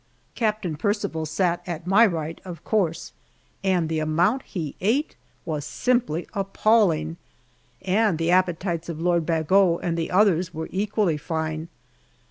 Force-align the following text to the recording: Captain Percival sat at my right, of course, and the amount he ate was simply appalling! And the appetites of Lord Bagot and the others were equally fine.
Captain 0.33 0.75
Percival 0.75 1.27
sat 1.27 1.61
at 1.67 1.85
my 1.85 2.03
right, 2.03 2.41
of 2.43 2.63
course, 2.63 3.13
and 3.63 3.87
the 3.87 3.99
amount 3.99 4.41
he 4.41 4.73
ate 4.81 5.15
was 5.45 5.63
simply 5.63 6.25
appalling! 6.33 7.17
And 7.83 8.17
the 8.17 8.31
appetites 8.31 8.89
of 8.89 8.99
Lord 8.99 9.27
Bagot 9.27 9.79
and 9.83 9.95
the 9.95 10.09
others 10.09 10.55
were 10.55 10.69
equally 10.71 11.17
fine. 11.17 11.67